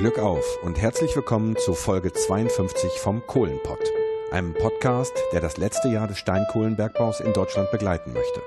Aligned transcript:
Glück 0.00 0.18
auf 0.18 0.56
und 0.62 0.80
herzlich 0.80 1.14
willkommen 1.14 1.58
zu 1.58 1.74
Folge 1.74 2.10
52 2.10 2.90
vom 3.00 3.20
Kohlenpott, 3.26 3.84
einem 4.30 4.54
Podcast, 4.54 5.12
der 5.34 5.42
das 5.42 5.58
letzte 5.58 5.88
Jahr 5.88 6.08
des 6.08 6.16
Steinkohlenbergbaus 6.16 7.20
in 7.20 7.34
Deutschland 7.34 7.70
begleiten 7.70 8.14
möchte. 8.14 8.40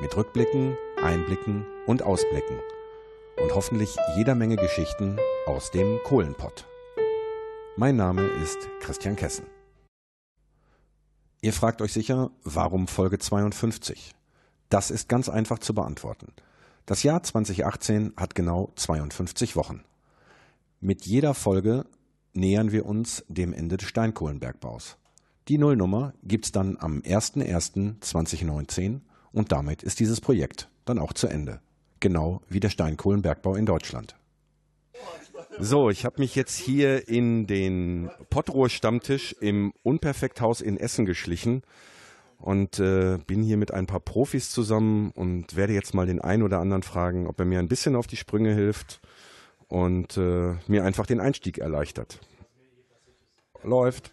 Mit 0.00 0.16
Rückblicken, 0.16 0.78
Einblicken 1.02 1.66
und 1.88 2.04
Ausblicken. 2.04 2.56
Und 3.42 3.52
hoffentlich 3.52 3.96
jeder 4.14 4.36
Menge 4.36 4.54
Geschichten 4.54 5.18
aus 5.44 5.72
dem 5.72 5.98
Kohlenpott. 6.04 6.68
Mein 7.76 7.96
Name 7.96 8.22
ist 8.40 8.58
Christian 8.78 9.16
Kessen. 9.16 9.46
Ihr 11.40 11.52
fragt 11.52 11.82
euch 11.82 11.92
sicher, 11.92 12.30
warum 12.44 12.86
Folge 12.86 13.18
52? 13.18 14.12
Das 14.68 14.92
ist 14.92 15.08
ganz 15.08 15.28
einfach 15.28 15.58
zu 15.58 15.74
beantworten. 15.74 16.32
Das 16.86 17.02
Jahr 17.02 17.24
2018 17.24 18.12
hat 18.16 18.36
genau 18.36 18.70
52 18.76 19.56
Wochen. 19.56 19.82
Mit 20.84 21.06
jeder 21.06 21.32
Folge 21.32 21.86
nähern 22.34 22.72
wir 22.72 22.86
uns 22.86 23.24
dem 23.28 23.52
Ende 23.52 23.76
des 23.76 23.86
Steinkohlenbergbaus. 23.86 24.96
Die 25.46 25.56
Nullnummer 25.56 26.12
gibt's 26.24 26.50
dann 26.50 26.76
am 26.76 27.02
01.01.2019 27.02 29.02
und 29.30 29.52
damit 29.52 29.84
ist 29.84 30.00
dieses 30.00 30.20
Projekt 30.20 30.68
dann 30.84 30.98
auch 30.98 31.12
zu 31.12 31.28
Ende. 31.28 31.60
Genau 32.00 32.42
wie 32.48 32.58
der 32.58 32.70
Steinkohlenbergbau 32.70 33.54
in 33.54 33.64
Deutschland. 33.64 34.16
So, 35.56 35.88
ich 35.88 36.04
habe 36.04 36.20
mich 36.20 36.34
jetzt 36.34 36.56
hier 36.56 37.08
in 37.08 37.46
den 37.46 38.10
Pottrohr-Stammtisch 38.30 39.36
im 39.38 39.72
Unperfekthaus 39.84 40.60
in 40.60 40.76
Essen 40.76 41.06
geschlichen 41.06 41.62
und 42.38 42.80
äh, 42.80 43.18
bin 43.24 43.44
hier 43.44 43.56
mit 43.56 43.72
ein 43.72 43.86
paar 43.86 44.00
Profis 44.00 44.50
zusammen 44.50 45.12
und 45.12 45.54
werde 45.54 45.74
jetzt 45.74 45.94
mal 45.94 46.06
den 46.06 46.20
einen 46.20 46.42
oder 46.42 46.58
anderen 46.58 46.82
fragen, 46.82 47.28
ob 47.28 47.38
er 47.38 47.46
mir 47.46 47.60
ein 47.60 47.68
bisschen 47.68 47.94
auf 47.94 48.08
die 48.08 48.16
Sprünge 48.16 48.52
hilft 48.52 49.00
und 49.72 50.18
äh, 50.18 50.54
mir 50.66 50.84
einfach 50.84 51.06
den 51.06 51.18
Einstieg 51.18 51.56
erleichtert. 51.56 52.18
Läuft. 53.62 54.12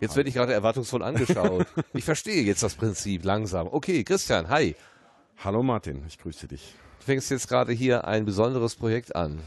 Jetzt 0.00 0.14
werde 0.14 0.28
ich 0.28 0.36
gerade 0.36 0.52
erwartungsvoll 0.52 1.02
angeschaut. 1.02 1.66
ich 1.92 2.04
verstehe 2.04 2.44
jetzt 2.44 2.62
das 2.62 2.76
Prinzip 2.76 3.24
langsam. 3.24 3.66
Okay, 3.68 4.04
Christian, 4.04 4.48
hi. 4.48 4.76
Hallo 5.38 5.64
Martin, 5.64 6.04
ich 6.06 6.18
grüße 6.18 6.46
dich. 6.46 6.76
Du 7.00 7.06
fängst 7.06 7.32
jetzt 7.32 7.48
gerade 7.48 7.72
hier 7.72 8.06
ein 8.06 8.24
besonderes 8.24 8.76
Projekt 8.76 9.16
an. 9.16 9.40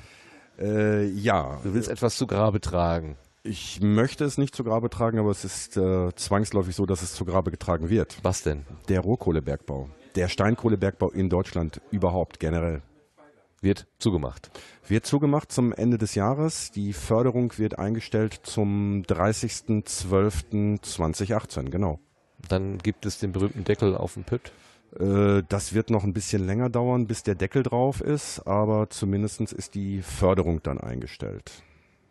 Äh, 0.60 1.06
ja. 1.06 1.62
Du 1.64 1.74
willst 1.74 1.88
etwas 1.88 2.18
zu 2.18 2.28
Grabe 2.28 2.60
tragen. 2.60 3.16
Ich 3.44 3.80
möchte 3.80 4.26
es 4.26 4.38
nicht 4.38 4.54
zu 4.54 4.66
Grabe 4.66 4.90
tragen, 4.90 5.20
aber 5.20 5.32
es 5.32 5.46
ist 5.46 5.78
äh, 5.78 6.14
zwangsläufig 6.16 6.76
so, 6.76 6.86
dass 6.86 7.02
es 7.02 7.14
zu 7.14 7.24
Grabe 7.24 7.50
getragen 7.50 7.90
wird. 7.90 8.18
Was 8.24 8.42
denn? 8.42 8.66
Der 8.90 9.00
Rohkohlebergbau. 9.00 9.90
Der 10.16 10.28
Steinkohlebergbau 10.28 11.12
in 11.12 11.30
Deutschland 11.30 11.82
überhaupt 11.92 12.40
generell. 12.40 12.82
Wird 13.62 13.86
zugemacht. 14.00 14.50
Wird 14.88 15.06
zugemacht 15.06 15.52
zum 15.52 15.74
Ende 15.74 15.98
des 15.98 16.16
Jahres. 16.16 16.72
Die 16.72 16.94
Förderung 16.94 17.52
wird 17.58 17.78
eingestellt 17.78 18.40
zum 18.44 19.04
30.12.2018, 19.04 21.70
genau. 21.70 22.00
Dann 22.48 22.78
gibt 22.78 23.06
es 23.06 23.20
den 23.20 23.34
berühmten 23.34 23.66
Deckel 23.66 23.98
auf 23.98 24.14
dem 24.14 24.24
Pütt. 24.24 24.54
Äh, 24.98 25.44
das 25.48 25.74
wird 25.74 25.90
noch 25.90 26.06
ein 26.06 26.14
bisschen 26.14 26.46
länger 26.46 26.70
dauern, 26.70 27.06
bis 27.06 27.24
der 27.24 27.36
Deckel 27.36 27.64
drauf 27.64 28.00
ist, 28.02 28.40
aber 28.48 28.90
zumindest 28.90 29.42
ist 29.42 29.76
die 29.76 30.02
Förderung 30.02 30.64
dann 30.64 30.80
eingestellt. 30.80 31.52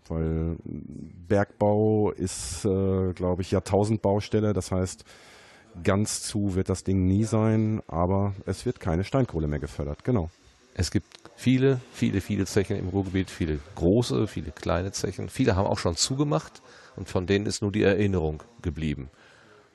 Weil 0.09 0.57
Bergbau 0.65 2.13
ist, 2.13 2.65
äh, 2.65 3.13
glaube 3.15 3.43
ich, 3.43 3.51
Jahrtausendbaustelle. 3.51 4.53
Das 4.53 4.71
heißt, 4.71 5.05
ganz 5.83 6.23
zu 6.23 6.55
wird 6.55 6.69
das 6.69 6.85
Ding 6.85 7.07
nie 7.07 7.25
sein, 7.25 7.83
aber 7.87 8.35
es 8.47 8.67
wird 8.67 8.81
keine 8.81 9.05
Steinkohle 9.05 9.49
mehr 9.49 9.59
gefördert. 9.59 10.05
Genau. 10.05 10.31
Es 10.75 10.91
gibt 10.91 11.09
viele, 11.35 11.81
viele, 11.93 12.21
viele 12.21 12.47
Zechen 12.47 12.77
im 12.77 12.89
Ruhrgebiet, 12.89 13.31
viele 13.31 13.59
große, 13.75 14.27
viele 14.29 14.53
kleine 14.53 14.93
Zechen. 14.93 15.29
Viele 15.29 15.57
haben 15.57 15.67
auch 15.67 15.79
schon 15.79 15.97
zugemacht 15.97 16.63
und 16.97 17.09
von 17.09 17.27
denen 17.27 17.47
ist 17.47 17.63
nur 17.63 17.73
die 17.73 17.83
Erinnerung 17.83 18.43
geblieben. 18.63 19.11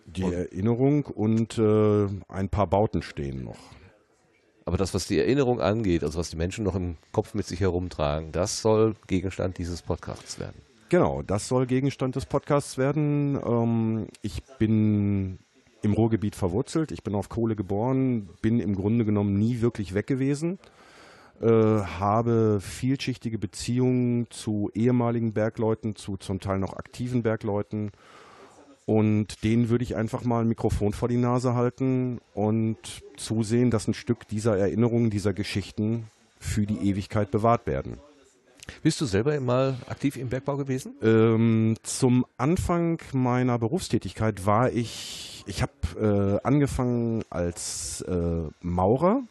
Die 0.06 0.24
und 0.24 0.34
Erinnerung 0.34 1.06
und 1.06 1.58
äh, 1.58 2.08
ein 2.28 2.50
paar 2.50 2.68
Bauten 2.68 3.02
stehen 3.02 3.44
noch. 3.44 3.60
Aber 4.66 4.78
das, 4.78 4.94
was 4.94 5.08
die 5.08 5.20
Erinnerung 5.20 5.60
angeht, 5.60 6.04
also 6.04 6.20
was 6.20 6.30
die 6.30 6.38
Menschen 6.38 6.64
noch 6.64 6.76
im 6.76 6.98
Kopf 7.12 7.34
mit 7.34 7.46
sich 7.46 7.60
herumtragen, 7.60 8.32
das 8.32 8.62
soll 8.62 8.96
Gegenstand 9.08 9.58
dieses 9.58 9.82
Podcasts 9.82 10.40
werden. 10.40 10.62
Genau, 10.90 11.22
das 11.22 11.48
soll 11.48 11.66
Gegenstand 11.66 12.16
des 12.16 12.26
Podcasts 12.26 12.78
werden. 12.78 13.38
Ähm, 13.44 14.08
ich 14.22 14.44
bin 14.60 15.40
im 15.84 15.94
Ruhrgebiet 15.94 16.36
verwurzelt, 16.36 16.92
ich 16.92 17.04
bin 17.04 17.14
auf 17.14 17.30
Kohle 17.30 17.56
geboren, 17.56 18.30
bin 18.42 18.60
im 18.60 18.76
Grunde 18.76 19.06
genommen 19.06 19.38
nie 19.38 19.62
wirklich 19.62 19.94
weg 19.94 20.08
gewesen. 20.08 20.58
Äh, 21.42 21.48
habe 21.48 22.60
vielschichtige 22.62 23.38
Beziehungen 23.38 24.28
zu 24.30 24.72
ehemaligen 24.74 25.34
Bergleuten, 25.34 25.96
zu 25.96 26.16
zum 26.16 26.40
Teil 26.40 26.60
noch 26.60 26.74
aktiven 26.74 27.22
Bergleuten. 27.22 27.92
Und 28.86 29.44
denen 29.44 29.70
würde 29.70 29.84
ich 29.84 29.96
einfach 29.96 30.24
mal 30.24 30.42
ein 30.42 30.48
Mikrofon 30.48 30.94
vor 30.94 31.10
die 31.10 31.18
Nase 31.18 31.54
halten 31.54 32.20
und 32.34 32.78
zusehen, 33.18 33.72
dass 33.72 33.88
ein 33.88 33.94
Stück 33.94 34.28
dieser 34.28 34.58
Erinnerungen, 34.58 35.10
dieser 35.10 35.34
Geschichten 35.34 36.08
für 36.40 36.66
die 36.66 36.90
Ewigkeit 36.90 37.32
bewahrt 37.32 37.68
werden. 37.68 37.98
Bist 38.82 39.02
du 39.02 39.06
selber 39.06 39.40
mal 39.40 39.76
aktiv 39.88 40.16
im 40.18 40.30
Bergbau 40.30 40.58
gewesen? 40.58 40.96
Ähm, 41.02 41.76
zum 41.84 42.26
Anfang 42.38 43.00
meiner 43.12 43.60
Berufstätigkeit 43.60 44.46
war 44.46 44.72
ich, 44.72 45.44
ich 45.48 45.62
habe 45.62 46.40
äh, 46.42 46.48
angefangen 46.48 47.24
als 47.30 48.02
äh, 48.02 48.50
Maurer 48.62 49.24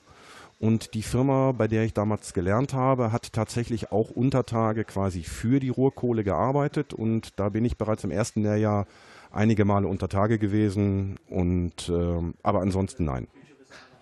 und 0.63 0.95
die 0.95 1.03
Firma, 1.03 1.51
bei 1.51 1.67
der 1.67 1.83
ich 1.83 1.93
damals 1.93 2.35
gelernt 2.35 2.73
habe, 2.73 3.11
hat 3.11 3.33
tatsächlich 3.33 3.91
auch 3.91 4.11
Untertage 4.11 4.85
quasi 4.85 5.25
für 5.25 5.59
die 5.59 5.71
Rohrkohle 5.71 6.23
gearbeitet. 6.23 6.95
Und 6.95 7.33
da 7.41 7.49
bin 7.49 7.65
ich 7.65 7.77
bereits 7.77 8.05
im 8.05 8.13
ersten 8.13 8.45
Lehrjahr 8.45 8.87
einige 9.33 9.65
Male 9.65 9.89
unter 9.89 10.09
Tage 10.09 10.39
gewesen. 10.39 11.17
Und, 11.29 11.89
äh, 11.89 12.33
aber 12.45 12.61
ansonsten 12.61 13.05
nein. 13.05 13.27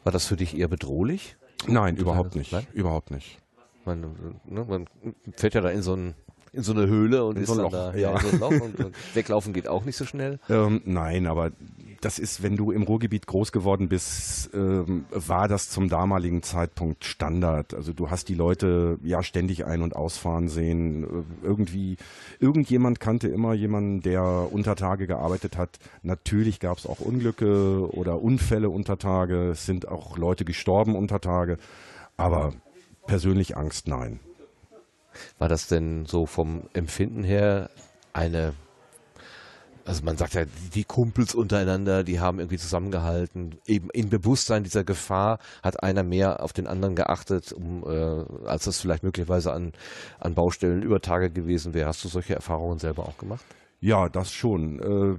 War 0.05 0.13
das 0.13 0.27
für 0.27 0.37
dich 0.37 0.55
eher 0.55 0.69
bedrohlich? 0.69 1.35
Nein, 1.67 1.97
überhaupt 1.97 2.37
nicht. 2.37 2.53
Nein? 2.53 2.67
Überhaupt 2.75 3.11
nicht. 3.11 3.39
Man, 3.85 4.01
ne, 4.45 4.65
man 4.69 4.87
fährt 5.37 5.55
ja 5.55 5.61
da 5.61 5.71
in 5.71 5.83
so 5.83 5.95
ein 5.95 6.15
in 6.53 6.63
so 6.63 6.73
eine 6.73 6.87
Höhle 6.87 7.25
und 7.25 7.37
in 7.37 7.43
ist 7.43 7.49
so 7.49 7.55
dann 7.55 7.65
Loch, 7.65 7.73
da 7.73 7.95
ja. 7.95 8.13
ja. 8.13 8.19
in 8.19 8.21
so 8.21 8.29
ein 8.29 8.41
Loch 8.41 8.65
und, 8.65 8.85
und, 8.85 8.97
weglaufen 9.15 9.53
geht 9.53 9.69
auch 9.69 9.85
nicht 9.85 9.97
so 9.97 10.05
schnell. 10.05 10.41
Ähm, 10.49 10.83
nein, 10.85 11.27
aber 11.27 11.53
das 12.01 12.19
ist, 12.19 12.43
wenn 12.43 12.57
du 12.57 12.73
im 12.73 12.83
Ruhrgebiet 12.83 13.27
groß 13.27 13.53
geworden 13.53 13.89
bist, 13.89 14.51
ähm, 14.55 15.05
war 15.11 15.49
das 15.49 15.69
zum 15.69 15.89
damaligen 15.89 16.43
Zeitpunkt 16.43 17.05
Standard. 17.05 17.75
Also 17.75 17.93
du 17.93 18.11
hast 18.11 18.29
die 18.29 18.35
Leute 18.35 18.99
ja 19.03 19.23
ständig 19.23 19.67
ein- 19.67 19.83
und 19.83 19.95
ausfahren 19.95 20.49
sehen. 20.49 21.05
Äh, 21.05 21.47
irgendwie, 21.47 21.97
irgendjemand 22.39 23.01
kannte 23.01 23.29
immer 23.29 23.53
jemanden, 23.53 24.01
der 24.01 24.49
unter 24.51 24.77
Tage 24.77 25.07
gearbeitet 25.07 25.59
hat. 25.59 25.79
Natürlich 26.03 26.59
gab 26.59 26.79
es 26.79 26.87
auch 26.87 27.01
Unglücke 27.01 27.87
oder 27.95 28.23
Unfälle 28.23 28.71
unter 28.71 28.97
Tage. 28.97 29.51
Es 29.51 29.67
sind 29.67 29.87
auch 29.87 30.17
Leute 30.17 30.45
gestorben 30.45 30.97
unter 30.97 31.21
Tage. 31.21 31.59
Aber 32.17 32.55
persönlich 33.07 33.57
Angst, 33.57 33.89
nein. 33.89 34.21
War 35.39 35.49
das 35.49 35.67
denn 35.67 36.07
so 36.07 36.27
vom 36.27 36.69
Empfinden 36.73 37.25
her 37.25 37.71
eine 38.13 38.55
also 39.91 40.05
man 40.05 40.17
sagt 40.17 40.35
ja, 40.35 40.45
die 40.75 40.85
Kumpels 40.85 41.35
untereinander, 41.35 42.05
die 42.05 42.21
haben 42.21 42.39
irgendwie 42.39 42.59
zusammengehalten. 42.59 43.57
Eben 43.67 43.89
im 43.91 44.09
Bewusstsein 44.09 44.63
dieser 44.63 44.85
Gefahr 44.85 45.39
hat 45.63 45.83
einer 45.83 46.05
mehr 46.05 46.45
auf 46.45 46.53
den 46.53 46.69
anderen 46.69 46.95
geachtet, 46.95 47.53
um, 47.53 47.83
äh, 47.85 48.47
als 48.47 48.65
das 48.65 48.81
vielleicht 48.81 49.03
möglicherweise 49.03 49.53
an, 49.53 49.73
an 50.21 50.35
Baustellen 50.35 50.83
über 50.83 51.01
Tage 51.01 51.31
gewesen 51.31 51.75
wäre. 51.75 51.89
Hast 51.89 52.05
du 52.05 52.09
solche 52.09 52.35
Erfahrungen 52.35 52.79
selber 52.79 53.05
auch 53.05 53.19
gemacht? 53.19 53.45
Ja, 53.81 54.09
das 54.09 54.33
schon. 54.33 54.79
Äh, 54.81 55.19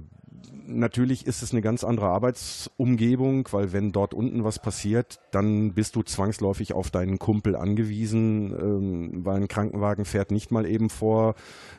natürlich 0.66 1.26
ist 1.26 1.42
es 1.42 1.52
eine 1.52 1.62
ganz 1.62 1.84
andere 1.84 2.06
Arbeitsumgebung, 2.06 3.48
weil 3.52 3.72
wenn 3.72 3.92
dort 3.92 4.14
unten 4.14 4.44
was 4.44 4.58
passiert, 4.58 5.20
dann 5.30 5.72
bist 5.74 5.96
du 5.96 6.02
zwangsläufig 6.02 6.72
auf 6.72 6.90
deinen 6.90 7.18
Kumpel 7.18 7.56
angewiesen, 7.56 8.52
ähm, 8.52 9.24
weil 9.24 9.36
ein 9.36 9.48
Krankenwagen 9.48 10.04
fährt 10.04 10.30
nicht 10.30 10.50
mal 10.50 10.66
eben 10.66 10.90
vor 10.90 11.34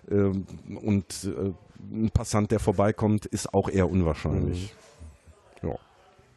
ähm, 0.09 0.45
und 0.81 1.05
äh, 1.25 1.51
ein 1.91 2.11
Passant, 2.11 2.51
der 2.51 2.59
vorbeikommt, 2.59 3.25
ist 3.25 3.53
auch 3.53 3.69
eher 3.69 3.89
unwahrscheinlich. 3.89 4.73
Mhm. 5.61 5.69
Ja. 5.69 5.75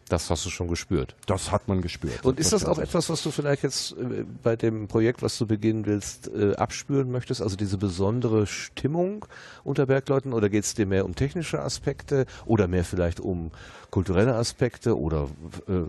Das 0.09 0.31
hast 0.31 0.47
du 0.47 0.51
schon 0.51 0.69
gespürt. 0.69 1.17
Das 1.27 1.51
hat 1.51 1.67
man 1.67 1.83
gespürt. 1.83 2.25
Und 2.25 2.39
ist 2.39 2.53
das 2.53 2.65
auch 2.65 2.79
etwas, 2.79 3.11
was 3.11 3.25
du 3.25 3.33
vielleicht 3.33 3.65
jetzt 3.65 3.93
äh, 3.93 4.25
bei 4.43 4.55
dem 4.55 4.87
Projekt, 4.87 5.21
was 5.21 5.37
du 5.37 5.47
beginnen 5.47 5.85
willst, 5.85 6.29
äh, 6.29 6.55
abspüren 6.55 7.11
möchtest? 7.11 7.43
Also 7.43 7.57
diese 7.57 7.77
besondere 7.77 8.47
Stimmung 8.47 9.27
unter 9.65 9.87
Bergleuten? 9.87 10.33
Oder 10.33 10.49
geht 10.49 10.63
es 10.63 10.75
dir 10.75 10.87
mehr 10.87 11.05
um 11.05 11.17
technische 11.17 11.61
Aspekte 11.61 12.27
oder 12.45 12.69
mehr 12.69 12.85
vielleicht 12.85 13.19
um 13.19 13.51
kulturelle 13.91 14.37
Aspekte? 14.37 14.97
Oder 14.97 15.29
äh, 15.67 15.83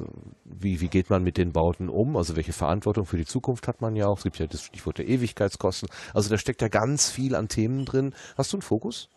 wie, 0.46 0.82
wie 0.82 0.88
geht 0.88 1.12
man 1.12 1.24
mit 1.24 1.38
den 1.38 1.52
Bauten 1.52 1.88
um? 1.88 2.18
Also 2.18 2.36
welche 2.36 2.54
Verantwortung 2.54 3.06
für 3.06 3.18
die 3.18 3.26
Zukunft 3.26 3.68
hat 3.68 3.82
man 3.82 3.96
ja 3.96 4.08
auch? 4.08 4.18
Es 4.18 4.24
gibt 4.24 4.40
ja 4.40 4.48
das 4.48 4.64
Stichwort 4.64 4.98
der 4.98 5.08
Ewigkeitskosten. 5.08 5.90
Also 6.16 6.32
da 6.32 6.40
steckt 6.40 6.64
ja 6.64 6.70
ganz 6.70 7.12
viel 7.12 7.36
an 7.36 7.50
Themen 7.50 7.86
drin. 7.86 8.16
Hast 8.36 8.52
du 8.52 8.58
einen 8.58 8.64
Fokus? 8.64 9.10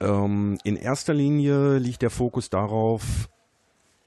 Ähm, 0.00 0.58
in 0.64 0.76
erster 0.76 1.14
Linie 1.14 1.78
liegt 1.78 2.02
der 2.02 2.10
Fokus 2.10 2.50
darauf, 2.50 3.28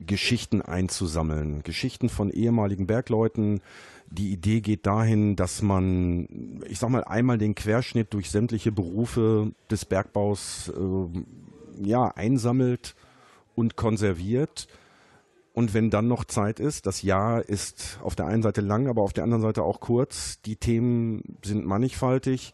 Geschichten 0.05 0.61
einzusammeln. 0.61 1.63
Geschichten 1.63 2.09
von 2.09 2.29
ehemaligen 2.29 2.87
Bergleuten. 2.87 3.61
Die 4.09 4.31
Idee 4.31 4.61
geht 4.61 4.85
dahin, 4.85 5.35
dass 5.35 5.61
man, 5.61 6.61
ich 6.67 6.79
sag 6.79 6.89
mal, 6.89 7.03
einmal 7.03 7.37
den 7.37 7.55
Querschnitt 7.55 8.13
durch 8.13 8.29
sämtliche 8.29 8.71
Berufe 8.71 9.53
des 9.69 9.85
Bergbaus 9.85 10.71
äh, 10.75 11.87
ja, 11.87 12.07
einsammelt 12.07 12.95
und 13.55 13.75
konserviert. 13.75 14.67
Und 15.53 15.73
wenn 15.73 15.89
dann 15.89 16.07
noch 16.07 16.25
Zeit 16.25 16.59
ist, 16.59 16.85
das 16.85 17.01
Jahr 17.01 17.41
ist 17.47 17.99
auf 18.01 18.15
der 18.15 18.25
einen 18.25 18.41
Seite 18.41 18.61
lang, 18.61 18.87
aber 18.87 19.01
auf 19.01 19.13
der 19.13 19.23
anderen 19.23 19.43
Seite 19.43 19.63
auch 19.63 19.79
kurz, 19.79 20.41
die 20.41 20.55
Themen 20.55 21.37
sind 21.43 21.65
mannigfaltig, 21.65 22.53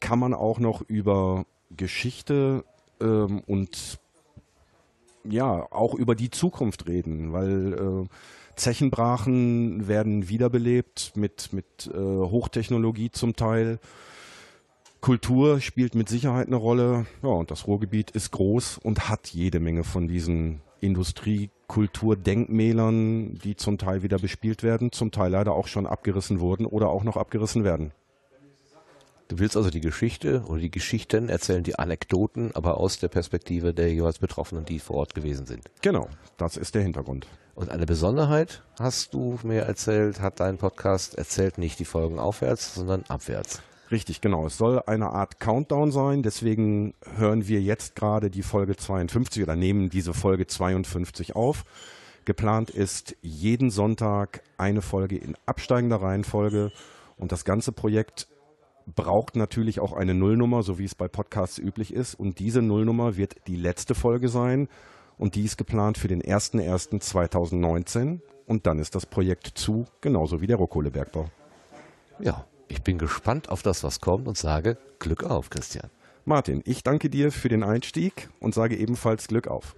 kann 0.00 0.18
man 0.18 0.34
auch 0.34 0.58
noch 0.58 0.82
über 0.82 1.46
Geschichte 1.70 2.64
ähm, 3.00 3.42
und 3.46 3.98
ja, 5.28 5.66
auch 5.70 5.94
über 5.94 6.14
die 6.14 6.30
Zukunft 6.30 6.86
reden, 6.86 7.32
weil 7.32 7.74
äh, 7.74 8.06
Zechenbrachen 8.56 9.88
werden 9.88 10.28
wiederbelebt 10.28 11.12
mit, 11.16 11.52
mit 11.52 11.90
äh, 11.92 11.98
Hochtechnologie 11.98 13.10
zum 13.10 13.34
Teil. 13.36 13.78
Kultur 15.00 15.60
spielt 15.60 15.94
mit 15.94 16.08
Sicherheit 16.08 16.46
eine 16.46 16.56
Rolle. 16.56 17.06
Ja, 17.22 17.28
und 17.28 17.50
das 17.50 17.66
Ruhrgebiet 17.66 18.10
ist 18.12 18.30
groß 18.30 18.78
und 18.78 19.08
hat 19.08 19.28
jede 19.28 19.60
Menge 19.60 19.84
von 19.84 20.08
diesen 20.08 20.62
Industriekulturdenkmälern, 20.80 23.34
die 23.34 23.56
zum 23.56 23.76
Teil 23.78 24.02
wieder 24.02 24.18
bespielt 24.18 24.62
werden, 24.62 24.92
zum 24.92 25.10
Teil 25.10 25.32
leider 25.32 25.52
auch 25.52 25.66
schon 25.66 25.86
abgerissen 25.86 26.40
wurden 26.40 26.66
oder 26.66 26.88
auch 26.88 27.04
noch 27.04 27.16
abgerissen 27.16 27.64
werden. 27.64 27.92
Du 29.34 29.40
willst 29.40 29.56
also 29.56 29.68
die 29.68 29.80
Geschichte 29.80 30.44
oder 30.46 30.60
die 30.60 30.70
Geschichten 30.70 31.28
erzählen, 31.28 31.64
die 31.64 31.76
Anekdoten, 31.76 32.54
aber 32.54 32.76
aus 32.76 33.00
der 33.00 33.08
Perspektive 33.08 33.74
der 33.74 33.92
jeweils 33.92 34.20
Betroffenen, 34.20 34.64
die 34.64 34.78
vor 34.78 34.94
Ort 34.94 35.16
gewesen 35.16 35.44
sind. 35.44 35.64
Genau, 35.82 36.08
das 36.36 36.56
ist 36.56 36.76
der 36.76 36.82
Hintergrund. 36.82 37.26
Und 37.56 37.68
eine 37.68 37.84
Besonderheit 37.84 38.62
hast 38.78 39.12
du 39.12 39.40
mir 39.42 39.62
erzählt, 39.62 40.20
hat 40.20 40.38
dein 40.38 40.56
Podcast 40.56 41.18
erzählt 41.18 41.58
nicht 41.58 41.80
die 41.80 41.84
Folgen 41.84 42.20
aufwärts, 42.20 42.76
sondern 42.76 43.02
abwärts. 43.08 43.60
Richtig, 43.90 44.20
genau. 44.20 44.46
Es 44.46 44.56
soll 44.56 44.80
eine 44.86 45.10
Art 45.10 45.40
Countdown 45.40 45.90
sein. 45.90 46.22
Deswegen 46.22 46.94
hören 47.16 47.48
wir 47.48 47.60
jetzt 47.60 47.96
gerade 47.96 48.30
die 48.30 48.42
Folge 48.42 48.76
52 48.76 49.42
oder 49.42 49.56
nehmen 49.56 49.90
diese 49.90 50.14
Folge 50.14 50.46
52 50.46 51.34
auf. 51.34 51.64
Geplant 52.24 52.70
ist 52.70 53.16
jeden 53.20 53.72
Sonntag 53.72 54.42
eine 54.58 54.80
Folge 54.80 55.16
in 55.16 55.34
absteigender 55.44 56.00
Reihenfolge. 56.00 56.70
Und 57.16 57.32
das 57.32 57.44
ganze 57.44 57.72
Projekt 57.72 58.28
braucht 58.86 59.36
natürlich 59.36 59.80
auch 59.80 59.92
eine 59.92 60.14
Nullnummer, 60.14 60.62
so 60.62 60.78
wie 60.78 60.84
es 60.84 60.94
bei 60.94 61.08
Podcasts 61.08 61.58
üblich 61.58 61.92
ist. 61.92 62.14
Und 62.14 62.38
diese 62.38 62.62
Nullnummer 62.62 63.16
wird 63.16 63.36
die 63.46 63.56
letzte 63.56 63.94
Folge 63.94 64.28
sein. 64.28 64.68
Und 65.16 65.34
die 65.36 65.44
ist 65.44 65.56
geplant 65.58 65.98
für 65.98 66.08
den 66.08 66.22
01.01.2019. 66.22 68.20
Und 68.46 68.66
dann 68.66 68.78
ist 68.78 68.94
das 68.94 69.06
Projekt 69.06 69.52
zu, 69.54 69.86
genauso 70.00 70.40
wie 70.40 70.46
der 70.46 70.56
Rohkohlebergbau. 70.56 71.26
Ja, 72.20 72.46
ich 72.68 72.82
bin 72.82 72.98
gespannt 72.98 73.48
auf 73.48 73.62
das, 73.62 73.82
was 73.84 74.00
kommt 74.00 74.28
und 74.28 74.36
sage 74.36 74.76
Glück 74.98 75.24
auf, 75.24 75.50
Christian. 75.50 75.90
Martin, 76.24 76.62
ich 76.64 76.82
danke 76.82 77.10
dir 77.10 77.30
für 77.30 77.48
den 77.48 77.62
Einstieg 77.62 78.28
und 78.40 78.54
sage 78.54 78.76
ebenfalls 78.76 79.28
Glück 79.28 79.46
auf. 79.48 79.74